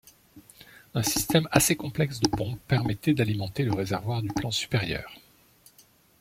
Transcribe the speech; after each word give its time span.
Un 0.95 1.03
système 1.03 1.47
assez 1.51 1.75
complexe 1.75 2.19
de 2.21 2.27
pompes 2.27 2.59
permettait 2.67 3.13
d’alimenter 3.13 3.63
le 3.63 3.73
réservoir 3.75 4.23
du 4.23 4.29
plan 4.29 4.49
supérieur. 4.49 5.13